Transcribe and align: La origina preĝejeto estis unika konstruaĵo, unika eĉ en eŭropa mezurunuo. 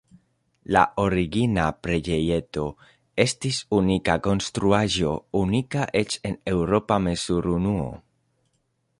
La 0.75 0.81
origina 1.01 1.65
preĝejeto 1.87 2.63
estis 3.25 3.59
unika 3.79 4.15
konstruaĵo, 4.27 5.11
unika 5.41 5.85
eĉ 6.01 6.15
en 6.31 6.39
eŭropa 6.53 6.97
mezurunuo. 7.09 7.87